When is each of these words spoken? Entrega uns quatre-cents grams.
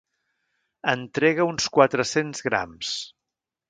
Entrega 0.93 1.47
uns 1.53 1.71
quatre-cents 1.79 2.45
grams. 2.51 2.95